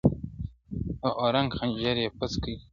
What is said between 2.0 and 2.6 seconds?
يې پڅ کی-